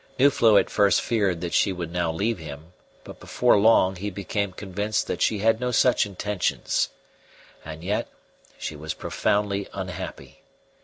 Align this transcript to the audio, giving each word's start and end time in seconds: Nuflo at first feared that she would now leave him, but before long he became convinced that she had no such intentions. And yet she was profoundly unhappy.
Nuflo 0.17 0.57
at 0.57 0.71
first 0.71 0.99
feared 0.99 1.41
that 1.41 1.53
she 1.53 1.71
would 1.71 1.91
now 1.91 2.11
leave 2.11 2.39
him, 2.39 2.73
but 3.03 3.19
before 3.19 3.55
long 3.59 3.97
he 3.97 4.09
became 4.09 4.51
convinced 4.51 5.05
that 5.05 5.21
she 5.21 5.37
had 5.37 5.59
no 5.59 5.69
such 5.69 6.07
intentions. 6.07 6.89
And 7.63 7.83
yet 7.83 8.07
she 8.57 8.75
was 8.75 8.95
profoundly 8.95 9.69
unhappy. 9.73 10.41